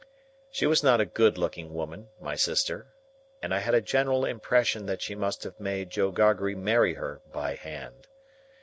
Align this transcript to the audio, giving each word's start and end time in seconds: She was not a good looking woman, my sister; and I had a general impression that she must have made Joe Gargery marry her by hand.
She 0.49 0.65
was 0.65 0.81
not 0.81 0.99
a 0.99 1.05
good 1.05 1.37
looking 1.37 1.75
woman, 1.75 2.09
my 2.19 2.35
sister; 2.35 2.87
and 3.39 3.53
I 3.53 3.59
had 3.59 3.75
a 3.75 3.81
general 3.81 4.25
impression 4.25 4.87
that 4.87 5.03
she 5.03 5.13
must 5.13 5.43
have 5.43 5.59
made 5.59 5.91
Joe 5.91 6.09
Gargery 6.09 6.55
marry 6.55 6.95
her 6.95 7.21
by 7.31 7.53
hand. 7.53 8.07